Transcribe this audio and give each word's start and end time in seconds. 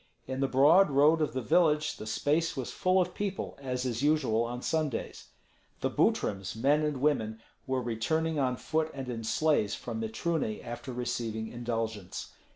In 0.25 0.39
the 0.39 0.47
broad 0.47 0.89
road 0.89 1.21
of 1.21 1.33
the 1.33 1.43
village 1.43 1.97
the 1.97 2.07
space 2.07 2.57
was 2.57 2.71
full 2.71 2.99
of 2.99 3.13
people, 3.13 3.55
as 3.61 3.85
is 3.85 4.01
usual 4.01 4.45
on 4.45 4.63
Sundays. 4.63 5.27
The 5.81 5.91
Butryms, 5.91 6.55
men 6.55 6.81
and 6.81 6.97
women, 7.01 7.39
were 7.67 7.83
returning 7.83 8.39
on 8.39 8.57
foot 8.57 8.89
and 8.95 9.07
in 9.09 9.23
sleighs 9.23 9.75
from 9.75 9.99
Mitruny 10.01 10.59
after 10.63 10.91
receiving 10.91 11.49
indulgence. 11.49 12.33